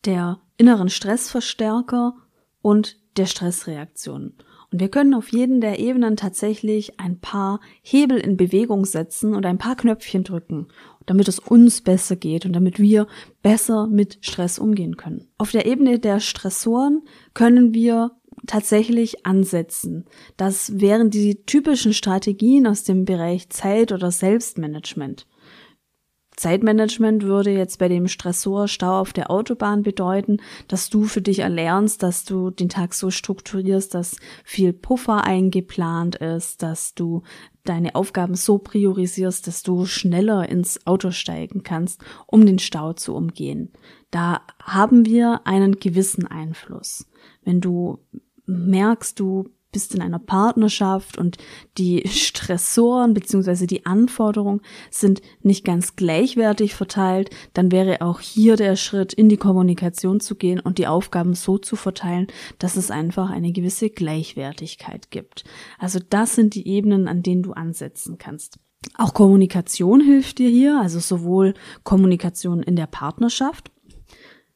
der 0.04 0.40
inneren 0.56 0.88
Stressverstärker 0.88 2.14
und 2.62 2.98
der 3.16 3.26
Stressreaktionen. 3.26 4.34
Und 4.72 4.80
wir 4.80 4.88
können 4.88 5.14
auf 5.14 5.32
jeden 5.32 5.60
der 5.60 5.80
Ebenen 5.80 6.16
tatsächlich 6.16 7.00
ein 7.00 7.18
paar 7.18 7.60
Hebel 7.82 8.18
in 8.18 8.36
Bewegung 8.36 8.84
setzen 8.84 9.34
und 9.34 9.44
ein 9.44 9.58
paar 9.58 9.74
Knöpfchen 9.74 10.22
drücken, 10.22 10.68
damit 11.06 11.26
es 11.26 11.40
uns 11.40 11.80
besser 11.80 12.14
geht 12.14 12.46
und 12.46 12.52
damit 12.52 12.78
wir 12.78 13.08
besser 13.42 13.88
mit 13.88 14.18
Stress 14.20 14.60
umgehen 14.60 14.96
können. 14.96 15.26
Auf 15.38 15.50
der 15.50 15.66
Ebene 15.66 15.98
der 15.98 16.20
Stressoren 16.20 17.02
können 17.34 17.74
wir 17.74 18.12
tatsächlich 18.46 19.26
ansetzen. 19.26 20.04
Das 20.36 20.78
wären 20.80 21.10
die 21.10 21.44
typischen 21.44 21.92
Strategien 21.92 22.68
aus 22.68 22.84
dem 22.84 23.04
Bereich 23.04 23.50
Zeit- 23.50 23.90
oder 23.90 24.12
Selbstmanagement. 24.12 25.26
Zeitmanagement 26.40 27.24
würde 27.24 27.50
jetzt 27.50 27.78
bei 27.78 27.88
dem 27.88 28.08
Stressor 28.08 28.66
Stau 28.66 28.98
auf 28.98 29.12
der 29.12 29.30
Autobahn 29.30 29.82
bedeuten, 29.82 30.38
dass 30.68 30.88
du 30.88 31.04
für 31.04 31.20
dich 31.20 31.40
erlernst, 31.40 32.02
dass 32.02 32.24
du 32.24 32.48
den 32.48 32.70
Tag 32.70 32.94
so 32.94 33.10
strukturierst, 33.10 33.92
dass 33.92 34.16
viel 34.42 34.72
Puffer 34.72 35.24
eingeplant 35.24 36.16
ist, 36.16 36.62
dass 36.62 36.94
du 36.94 37.24
deine 37.64 37.94
Aufgaben 37.94 38.36
so 38.36 38.56
priorisierst, 38.56 39.46
dass 39.46 39.62
du 39.62 39.84
schneller 39.84 40.48
ins 40.48 40.86
Auto 40.86 41.10
steigen 41.10 41.62
kannst, 41.62 42.02
um 42.26 42.46
den 42.46 42.58
Stau 42.58 42.94
zu 42.94 43.14
umgehen. 43.14 43.70
Da 44.10 44.40
haben 44.62 45.04
wir 45.04 45.42
einen 45.44 45.78
gewissen 45.78 46.26
Einfluss. 46.26 47.06
Wenn 47.44 47.60
du 47.60 47.98
merkst, 48.46 49.20
du 49.20 49.50
bist 49.72 49.94
in 49.94 50.02
einer 50.02 50.18
Partnerschaft 50.18 51.18
und 51.18 51.36
die 51.78 52.02
Stressoren 52.08 53.14
beziehungsweise 53.14 53.66
die 53.66 53.86
Anforderungen 53.86 54.60
sind 54.90 55.22
nicht 55.42 55.64
ganz 55.64 55.96
gleichwertig 55.96 56.74
verteilt, 56.74 57.30
dann 57.54 57.72
wäre 57.72 58.02
auch 58.02 58.20
hier 58.20 58.56
der 58.56 58.76
Schritt, 58.76 59.12
in 59.12 59.28
die 59.28 59.36
Kommunikation 59.36 60.20
zu 60.20 60.34
gehen 60.34 60.60
und 60.60 60.78
die 60.78 60.86
Aufgaben 60.86 61.34
so 61.34 61.58
zu 61.58 61.76
verteilen, 61.76 62.26
dass 62.58 62.76
es 62.76 62.90
einfach 62.90 63.30
eine 63.30 63.52
gewisse 63.52 63.90
Gleichwertigkeit 63.90 65.10
gibt. 65.10 65.44
Also 65.78 65.98
das 66.08 66.34
sind 66.34 66.54
die 66.54 66.66
Ebenen, 66.68 67.08
an 67.08 67.22
denen 67.22 67.42
du 67.42 67.52
ansetzen 67.52 68.18
kannst. 68.18 68.58
Auch 68.96 69.12
Kommunikation 69.12 70.00
hilft 70.00 70.38
dir 70.38 70.48
hier, 70.48 70.80
also 70.80 71.00
sowohl 71.00 71.54
Kommunikation 71.84 72.62
in 72.62 72.76
der 72.76 72.86
Partnerschaft. 72.86 73.70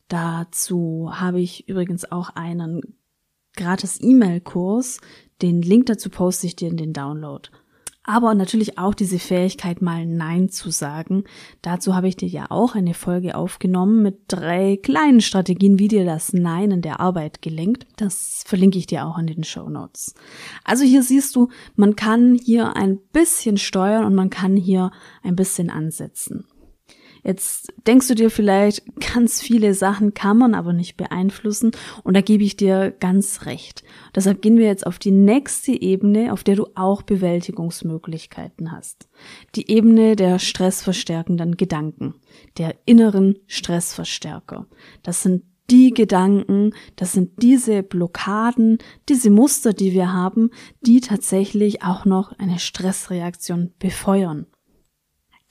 Dazu 0.09 1.11
habe 1.12 1.40
ich 1.40 1.68
übrigens 1.68 2.11
auch 2.11 2.30
einen 2.30 2.80
gratis 3.57 3.99
E-Mail-Kurs. 4.01 5.01
Den 5.43 5.63
Link 5.63 5.87
dazu 5.87 6.11
poste 6.11 6.47
ich 6.47 6.57
dir 6.57 6.69
in 6.69 6.77
den 6.77 6.93
Download. 6.93 7.49
aber 8.05 8.35
natürlich 8.35 8.79
auch 8.79 8.95
diese 8.95 9.19
Fähigkeit, 9.19 9.81
mal 9.81 10.07
Nein 10.07 10.51
zu 10.51 10.71
sagen. 10.71 11.25
Dazu 11.63 11.95
habe 11.95 12.07
ich 12.07 12.17
dir 12.17 12.29
ja 12.29 12.51
auch 12.51 12.75
eine 12.75 12.93
Folge 12.93 13.35
aufgenommen 13.35 14.03
mit 14.03 14.21
drei 14.29 14.77
kleinen 14.77 15.23
Strategien, 15.23 15.79
wie 15.79 15.89
dir 15.89 16.05
das 16.05 16.35
Nein 16.35 16.71
in 16.71 16.83
der 16.83 17.01
Arbeit 17.01 17.41
gelingt. 17.41 17.87
Das 17.97 18.45
verlinke 18.47 18.79
ich 18.79 18.87
dir 18.87 19.07
auch 19.07 19.19
in 19.19 19.27
den 19.27 19.43
Show 19.43 19.71
Notes. 19.71 20.15
Also 20.65 20.85
hier 20.85 21.03
siehst 21.03 21.35
du, 21.35 21.49
man 21.77 21.97
kann 21.97 22.35
hier 22.35 22.77
ein 22.77 22.99
bisschen 23.13 23.57
steuern 23.57 24.05
und 24.05 24.15
man 24.15 24.29
kann 24.29 24.55
hier 24.55 24.91
ein 25.23 25.35
bisschen 25.35 25.71
ansetzen. 25.71 26.45
Jetzt 27.25 27.73
denkst 27.87 28.09
du 28.09 28.14
dir 28.14 28.31
vielleicht, 28.31 28.83
ganz 29.14 29.40
viele 29.40 29.73
Sachen 29.73 30.12
kann 30.12 30.37
man 30.37 30.54
aber 30.54 30.75
nicht 30.75 30.99
beeinflussen 30.99 31.71
und 32.02 32.14
da 32.14 32.21
gebe 32.21 32.45
ich 32.45 32.57
dir 32.57 32.90
ganz 32.90 33.47
recht. 33.47 33.83
Deshalb 34.14 34.43
gehen 34.43 34.59
wir 34.59 34.66
jetzt 34.66 34.87
auf 34.87 34.99
die 34.99 35.11
nächste 35.11 35.73
Ebene, 35.73 36.35
auf 36.35 36.45
der 36.45 36.57
du 36.57 36.66
auch 36.75 37.00
Bewältigungsmöglichkeiten 37.00 38.73
hast. 38.73 39.09
Die 39.54 39.71
Ebene 39.71 40.16
der 40.16 40.38
stressverstärkenden 40.38 41.57
Gedanken, 41.57 42.14
der 42.59 42.75
inneren 42.85 43.38
Stressverstärker. 43.47 44.66
Das 45.02 45.23
sind 45.23 45.45
die 45.71 45.93
Gedanken, 45.93 46.75
das 46.97 47.12
sind 47.12 47.43
diese 47.43 47.83
Blockaden, 47.83 48.76
diese 49.09 49.31
Muster, 49.31 49.73
die 49.73 49.95
wir 49.95 50.12
haben, 50.12 50.50
die 50.83 51.00
tatsächlich 51.00 51.83
auch 51.83 52.04
noch 52.04 52.38
eine 52.38 52.59
Stressreaktion 52.59 53.73
befeuern. 53.78 54.47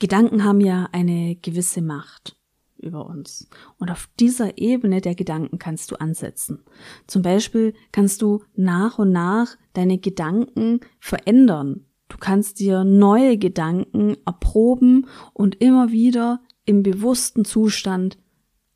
Gedanken 0.04 0.44
haben 0.44 0.60
ja 0.60 0.90
eine 0.92 1.38
gewisse 1.38 1.82
Macht 1.82 2.36
über 2.78 3.06
uns. 3.06 3.48
Und 3.78 3.90
auf 3.90 4.10
dieser 4.20 4.58
Ebene 4.58 5.00
der 5.00 5.16
Gedanken 5.16 5.60
kannst 5.60 5.92
du 5.92 5.96
ansetzen. 5.96 6.60
Zum 7.08 7.22
Beispiel 7.22 7.74
kannst 7.94 8.22
du 8.22 8.44
nach 8.54 9.00
und 9.00 9.14
nach 9.14 9.56
deine 9.72 10.00
Gedanken 10.00 10.82
verändern. 11.00 11.86
Du 12.10 12.18
kannst 12.18 12.60
dir 12.60 12.84
neue 12.84 13.38
Gedanken 13.38 14.18
erproben 14.26 15.08
und 15.32 15.62
immer 15.62 15.94
wieder 15.94 16.42
im 16.66 16.84
bewussten 16.84 17.46
Zustand 17.46 18.18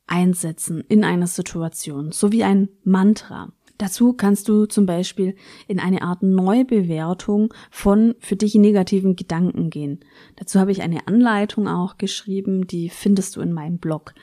einsetzen 0.06 0.82
in 0.88 1.04
einer 1.04 1.26
Situation, 1.26 2.10
so 2.10 2.32
wie 2.32 2.42
ein 2.42 2.70
Mantra. 2.84 3.52
Dazu 3.78 4.12
kannst 4.12 4.48
du 4.48 4.66
zum 4.66 4.86
Beispiel 4.86 5.36
in 5.68 5.78
eine 5.78 6.02
Art 6.02 6.22
Neubewertung 6.22 7.54
von 7.70 8.16
für 8.18 8.36
dich 8.36 8.54
negativen 8.56 9.16
Gedanken 9.16 9.70
gehen. 9.70 10.00
Dazu 10.36 10.58
habe 10.58 10.72
ich 10.72 10.82
eine 10.82 11.06
Anleitung 11.06 11.68
auch 11.68 11.96
geschrieben, 11.96 12.66
die 12.66 12.90
findest 12.90 13.36
du 13.36 13.40
in 13.40 13.52
meinem 13.52 13.78
Blog. 13.78 14.14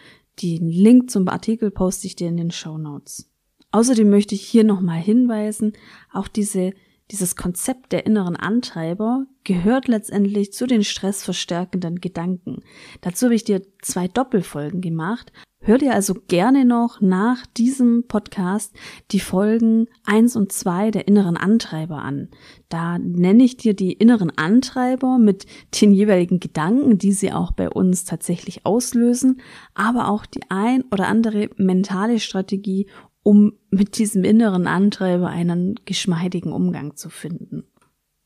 Den 0.41 0.67
Link 0.67 1.09
zum 1.09 1.27
Artikel 1.29 1.71
poste 1.71 2.07
ich 2.07 2.17
dir 2.17 2.27
in 2.27 2.37
den 2.37 2.51
Show 2.51 2.77
Notes. 2.77 3.31
Außerdem 3.71 4.09
möchte 4.09 4.35
ich 4.35 4.41
hier 4.41 4.65
nochmal 4.65 4.99
hinweisen, 4.99 5.73
auch 6.11 6.27
diese 6.27 6.73
dieses 7.11 7.35
Konzept 7.35 7.91
der 7.91 8.05
inneren 8.07 8.35
Antreiber 8.35 9.27
gehört 9.43 9.87
letztendlich 9.87 10.53
zu 10.53 10.65
den 10.65 10.83
stressverstärkenden 10.83 12.01
Gedanken. 12.01 12.63
Dazu 13.01 13.25
habe 13.25 13.35
ich 13.35 13.43
dir 13.43 13.61
zwei 13.81 14.07
Doppelfolgen 14.07 14.81
gemacht. 14.81 15.31
Hör 15.67 15.79
dir 15.79 15.95
also 15.95 16.13
gerne 16.27 16.63
noch 16.63 17.01
nach 17.01 17.47
diesem 17.47 18.03
Podcast 18.07 18.71
die 19.09 19.19
Folgen 19.19 19.87
eins 20.05 20.35
und 20.35 20.51
zwei 20.51 20.91
der 20.91 21.07
inneren 21.07 21.37
Antreiber 21.37 22.03
an. 22.03 22.29
Da 22.69 22.99
nenne 22.99 23.43
ich 23.43 23.57
dir 23.57 23.73
die 23.73 23.93
inneren 23.93 24.29
Antreiber 24.37 25.17
mit 25.17 25.47
den 25.81 25.91
jeweiligen 25.91 26.39
Gedanken, 26.39 26.99
die 26.99 27.13
sie 27.13 27.33
auch 27.33 27.51
bei 27.51 27.67
uns 27.67 28.03
tatsächlich 28.03 28.63
auslösen, 28.63 29.41
aber 29.73 30.09
auch 30.09 30.27
die 30.27 30.41
ein 30.49 30.83
oder 30.91 31.07
andere 31.07 31.49
mentale 31.57 32.19
Strategie, 32.19 32.85
um 33.23 33.53
mit 33.71 33.97
diesem 33.97 34.23
inneren 34.23 34.67
Antreiber 34.67 35.29
einen 35.29 35.79
geschmeidigen 35.85 36.53
Umgang 36.53 36.95
zu 36.95 37.09
finden. 37.09 37.63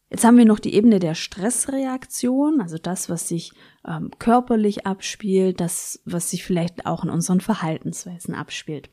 Jetzt 0.10 0.24
haben 0.24 0.38
wir 0.38 0.46
noch 0.46 0.60
die 0.60 0.74
Ebene 0.74 1.00
der 1.00 1.14
Stressreaktion, 1.14 2.62
also 2.62 2.78
das, 2.78 3.10
was 3.10 3.28
sich 3.28 3.52
ähm, 3.88 4.10
körperlich 4.18 4.88
abspielt, 4.88 5.60
das, 5.60 6.02
was 6.04 6.32
sich 6.32 6.44
vielleicht 6.44 6.88
auch 6.88 7.04
in 7.04 7.12
unseren 7.12 7.42
Verhaltensweisen 7.42 8.34
abspielt. 8.34 8.90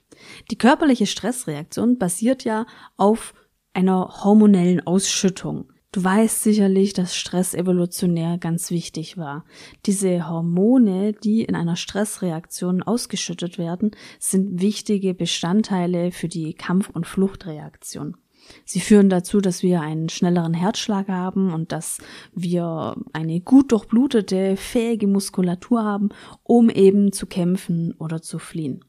Die 0.50 0.58
körperliche 0.58 1.06
Stressreaktion 1.06 1.96
basiert 1.96 2.44
ja 2.44 2.66
auf 2.98 3.32
einer 3.72 4.24
hormonellen 4.24 4.86
Ausschüttung. 4.86 5.72
Du 5.92 6.04
weißt 6.04 6.42
sicherlich, 6.42 6.92
dass 6.92 7.16
Stress 7.16 7.54
evolutionär 7.54 8.36
ganz 8.36 8.70
wichtig 8.70 9.16
war. 9.16 9.46
Diese 9.86 10.28
Hormone, 10.28 11.14
die 11.14 11.42
in 11.42 11.54
einer 11.54 11.76
Stressreaktion 11.76 12.82
ausgeschüttet 12.82 13.56
werden, 13.56 13.92
sind 14.18 14.60
wichtige 14.60 15.14
Bestandteile 15.14 16.12
für 16.12 16.28
die 16.28 16.52
Kampf- 16.52 16.90
und 16.90 17.06
Fluchtreaktion. 17.06 18.18
Sie 18.64 18.80
führen 18.80 19.08
dazu, 19.08 19.40
dass 19.40 19.62
wir 19.62 19.80
einen 19.80 20.08
schnelleren 20.08 20.54
Herzschlag 20.54 21.08
haben 21.08 21.52
und 21.52 21.72
dass 21.72 21.98
wir 22.34 22.96
eine 23.12 23.40
gut 23.40 23.72
durchblutete, 23.72 24.56
fähige 24.56 25.06
Muskulatur 25.06 25.84
haben, 25.84 26.08
um 26.42 26.70
eben 26.70 27.12
zu 27.12 27.26
kämpfen 27.26 27.94
oder 27.98 28.22
zu 28.22 28.38
fliehen. 28.38 28.84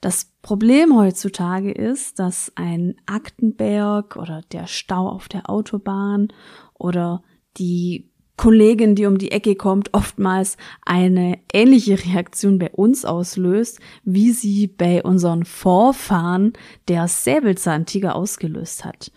Das 0.00 0.32
Problem 0.40 0.96
heutzutage 0.96 1.72
ist, 1.72 2.18
dass 2.18 2.52
ein 2.54 2.94
Aktenberg 3.04 4.16
oder 4.16 4.42
der 4.50 4.66
Stau 4.66 5.08
auf 5.08 5.28
der 5.28 5.50
Autobahn 5.50 6.28
oder 6.72 7.22
die 7.58 8.09
Kollegin, 8.40 8.94
die 8.94 9.04
um 9.04 9.18
die 9.18 9.32
Ecke 9.32 9.54
kommt, 9.54 9.92
oftmals 9.92 10.56
eine 10.86 11.38
ähnliche 11.52 12.02
Reaktion 12.02 12.58
bei 12.58 12.70
uns 12.70 13.04
auslöst, 13.04 13.80
wie 14.02 14.32
sie 14.32 14.66
bei 14.66 15.02
unseren 15.02 15.44
Vorfahren 15.44 16.54
der 16.88 17.06
Säbelzahntiger 17.06 18.16
ausgelöst 18.16 18.86
hat. 18.86 19.12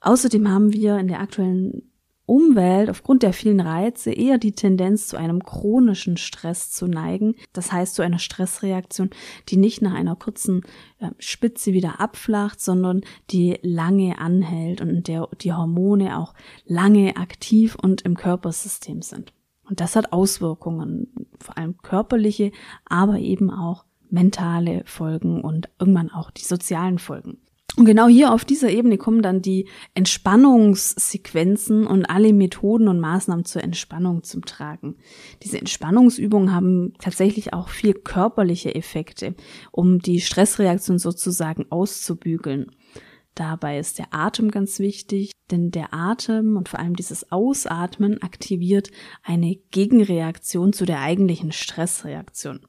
Außerdem 0.00 0.50
haben 0.50 0.72
wir 0.72 0.98
in 0.98 1.06
der 1.06 1.20
aktuellen 1.20 1.92
Umwelt 2.26 2.90
aufgrund 2.90 3.22
der 3.22 3.32
vielen 3.32 3.60
Reize 3.60 4.10
eher 4.10 4.38
die 4.38 4.52
Tendenz 4.52 5.06
zu 5.06 5.16
einem 5.16 5.44
chronischen 5.44 6.16
Stress 6.16 6.72
zu 6.72 6.88
neigen. 6.88 7.36
Das 7.52 7.70
heißt 7.70 7.94
zu 7.94 8.02
einer 8.02 8.18
Stressreaktion, 8.18 9.10
die 9.48 9.56
nicht 9.56 9.80
nach 9.80 9.94
einer 9.94 10.16
kurzen 10.16 10.62
äh, 10.98 11.10
Spitze 11.18 11.72
wieder 11.72 12.00
abflacht, 12.00 12.60
sondern 12.60 13.02
die 13.30 13.58
lange 13.62 14.18
anhält 14.18 14.80
und 14.80 14.90
in 14.90 15.02
der 15.04 15.28
die 15.40 15.52
Hormone 15.52 16.18
auch 16.18 16.34
lange 16.64 17.16
aktiv 17.16 17.76
und 17.80 18.02
im 18.02 18.16
Körpersystem 18.16 19.02
sind. 19.02 19.32
Und 19.68 19.80
das 19.80 19.96
hat 19.96 20.12
Auswirkungen, 20.12 21.08
vor 21.40 21.56
allem 21.56 21.76
körperliche, 21.78 22.52
aber 22.84 23.18
eben 23.18 23.50
auch 23.50 23.84
mentale 24.10 24.82
Folgen 24.84 25.42
und 25.42 25.68
irgendwann 25.78 26.10
auch 26.10 26.30
die 26.30 26.44
sozialen 26.44 26.98
Folgen. 26.98 27.38
Und 27.76 27.84
genau 27.84 28.08
hier 28.08 28.32
auf 28.32 28.46
dieser 28.46 28.70
Ebene 28.70 28.96
kommen 28.96 29.20
dann 29.20 29.42
die 29.42 29.68
Entspannungssequenzen 29.92 31.86
und 31.86 32.06
alle 32.06 32.32
Methoden 32.32 32.88
und 32.88 33.00
Maßnahmen 33.00 33.44
zur 33.44 33.62
Entspannung 33.62 34.22
zum 34.22 34.46
Tragen. 34.46 34.96
Diese 35.42 35.58
Entspannungsübungen 35.58 36.54
haben 36.54 36.94
tatsächlich 36.98 37.52
auch 37.52 37.68
viel 37.68 37.92
körperliche 37.92 38.74
Effekte, 38.74 39.34
um 39.72 39.98
die 39.98 40.20
Stressreaktion 40.20 40.98
sozusagen 40.98 41.66
auszubügeln. 41.70 42.70
Dabei 43.34 43.78
ist 43.78 43.98
der 43.98 44.14
Atem 44.14 44.50
ganz 44.50 44.78
wichtig, 44.78 45.32
denn 45.50 45.70
der 45.70 45.92
Atem 45.92 46.56
und 46.56 46.70
vor 46.70 46.80
allem 46.80 46.96
dieses 46.96 47.30
Ausatmen 47.30 48.22
aktiviert 48.22 48.90
eine 49.22 49.54
Gegenreaktion 49.70 50.72
zu 50.72 50.86
der 50.86 51.02
eigentlichen 51.02 51.52
Stressreaktion. 51.52 52.60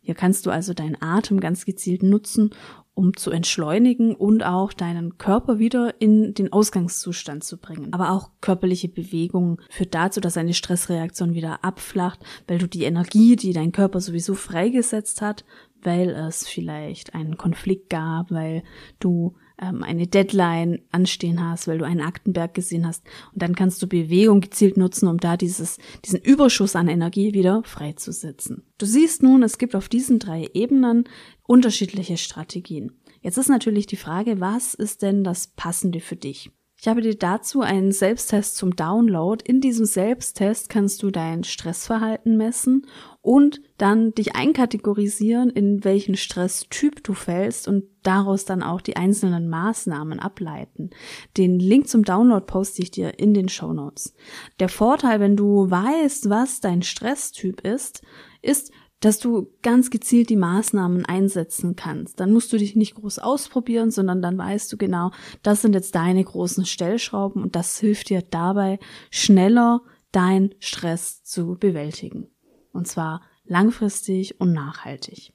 Hier 0.00 0.14
kannst 0.14 0.46
du 0.46 0.50
also 0.50 0.72
deinen 0.72 0.96
Atem 1.02 1.40
ganz 1.40 1.66
gezielt 1.66 2.02
nutzen, 2.02 2.50
um 2.96 3.14
zu 3.14 3.30
entschleunigen 3.30 4.14
und 4.14 4.42
auch 4.42 4.72
deinen 4.72 5.18
Körper 5.18 5.58
wieder 5.58 6.00
in 6.00 6.32
den 6.32 6.50
Ausgangszustand 6.50 7.44
zu 7.44 7.58
bringen. 7.58 7.92
Aber 7.92 8.10
auch 8.10 8.30
körperliche 8.40 8.88
Bewegung 8.88 9.60
führt 9.68 9.94
dazu, 9.94 10.18
dass 10.18 10.38
eine 10.38 10.54
Stressreaktion 10.54 11.34
wieder 11.34 11.62
abflacht, 11.62 12.20
weil 12.48 12.56
du 12.56 12.66
die 12.66 12.84
Energie, 12.84 13.36
die 13.36 13.52
dein 13.52 13.70
Körper 13.70 14.00
sowieso 14.00 14.34
freigesetzt 14.34 15.20
hat, 15.20 15.44
weil 15.82 16.08
es 16.08 16.48
vielleicht 16.48 17.14
einen 17.14 17.36
Konflikt 17.36 17.90
gab, 17.90 18.30
weil 18.30 18.62
du 18.98 19.36
ähm, 19.60 19.82
eine 19.82 20.06
Deadline 20.06 20.80
anstehen 20.90 21.42
hast, 21.42 21.68
weil 21.68 21.78
du 21.78 21.84
einen 21.84 22.00
Aktenberg 22.00 22.54
gesehen 22.54 22.86
hast. 22.86 23.04
Und 23.32 23.42
dann 23.42 23.54
kannst 23.54 23.82
du 23.82 23.86
Bewegung 23.86 24.40
gezielt 24.40 24.76
nutzen, 24.76 25.08
um 25.08 25.18
da 25.18 25.36
dieses, 25.36 25.78
diesen 26.04 26.20
Überschuss 26.20 26.76
an 26.76 26.88
Energie 26.88 27.34
wieder 27.34 27.62
freizusetzen. 27.64 28.62
Du 28.78 28.86
siehst 28.86 29.22
nun, 29.22 29.42
es 29.42 29.58
gibt 29.58 29.74
auf 29.74 29.88
diesen 29.88 30.18
drei 30.18 30.48
Ebenen 30.52 31.04
unterschiedliche 31.42 32.16
Strategien. 32.16 32.92
Jetzt 33.22 33.38
ist 33.38 33.48
natürlich 33.48 33.86
die 33.86 33.96
Frage, 33.96 34.40
was 34.40 34.74
ist 34.74 35.02
denn 35.02 35.24
das 35.24 35.48
Passende 35.48 36.00
für 36.00 36.16
dich? 36.16 36.50
Ich 36.86 36.88
habe 36.88 37.02
dir 37.02 37.18
dazu 37.18 37.62
einen 37.62 37.90
Selbsttest 37.90 38.56
zum 38.56 38.76
Download. 38.76 39.42
In 39.44 39.60
diesem 39.60 39.86
Selbsttest 39.86 40.68
kannst 40.68 41.02
du 41.02 41.10
dein 41.10 41.42
Stressverhalten 41.42 42.36
messen 42.36 42.86
und 43.22 43.60
dann 43.76 44.14
dich 44.14 44.36
einkategorisieren, 44.36 45.50
in 45.50 45.82
welchen 45.82 46.14
Stresstyp 46.14 47.02
du 47.02 47.12
fällst 47.12 47.66
und 47.66 47.86
daraus 48.04 48.44
dann 48.44 48.62
auch 48.62 48.80
die 48.80 48.94
einzelnen 48.94 49.48
Maßnahmen 49.48 50.20
ableiten. 50.20 50.90
Den 51.36 51.58
Link 51.58 51.88
zum 51.88 52.04
Download 52.04 52.46
poste 52.46 52.82
ich 52.82 52.92
dir 52.92 53.18
in 53.18 53.34
den 53.34 53.48
Show 53.48 53.72
Notes. 53.72 54.14
Der 54.60 54.68
Vorteil, 54.68 55.18
wenn 55.18 55.36
du 55.36 55.68
weißt, 55.68 56.30
was 56.30 56.60
dein 56.60 56.82
Stresstyp 56.82 57.62
ist, 57.62 58.02
ist, 58.42 58.70
dass 59.00 59.18
du 59.18 59.52
ganz 59.62 59.90
gezielt 59.90 60.30
die 60.30 60.36
Maßnahmen 60.36 61.04
einsetzen 61.04 61.76
kannst. 61.76 62.18
Dann 62.20 62.32
musst 62.32 62.52
du 62.52 62.56
dich 62.56 62.76
nicht 62.76 62.94
groß 62.94 63.18
ausprobieren, 63.18 63.90
sondern 63.90 64.22
dann 64.22 64.38
weißt 64.38 64.72
du 64.72 64.76
genau, 64.76 65.10
das 65.42 65.62
sind 65.62 65.74
jetzt 65.74 65.94
deine 65.94 66.24
großen 66.24 66.64
Stellschrauben 66.64 67.42
und 67.42 67.56
das 67.56 67.78
hilft 67.78 68.08
dir 68.08 68.22
dabei, 68.22 68.78
schneller 69.10 69.82
deinen 70.12 70.54
Stress 70.60 71.22
zu 71.22 71.56
bewältigen. 71.58 72.28
Und 72.72 72.88
zwar 72.88 73.22
langfristig 73.44 74.40
und 74.40 74.52
nachhaltig. 74.52 75.32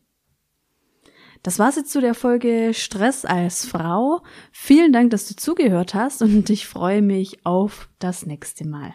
Das 1.44 1.58
war's 1.58 1.76
jetzt 1.76 1.92
zu 1.92 2.02
der 2.02 2.14
Folge 2.14 2.74
Stress 2.74 3.26
als 3.26 3.66
Frau. 3.66 4.22
Vielen 4.52 4.94
Dank, 4.94 5.10
dass 5.10 5.28
du 5.28 5.36
zugehört 5.36 5.96
hast 5.96 6.22
und 6.22 6.50
ich 6.50 6.68
freue 6.68 7.02
mich 7.02 7.46
auf 7.46 7.90
das 7.98 8.26
nächste 8.26 8.68
Mal. 8.68 8.94